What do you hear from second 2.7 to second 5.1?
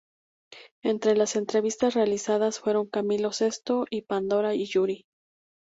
Camilo Sesto, Pandora y Yuri.